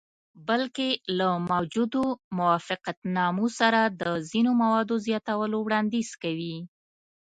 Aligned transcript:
بلکې 0.47 0.89
له 1.17 1.29
موجودو 1.51 2.03
موافقتنامو 2.37 3.47
سره 3.59 3.81
د 4.01 4.03
ځینو 4.29 4.51
موادو 4.61 4.95
زیاتولو 5.05 5.57
وړاندیز 5.61 6.09
کوي. 6.23 6.57